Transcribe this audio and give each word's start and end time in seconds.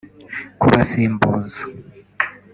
kubasimbuza 0.59 1.61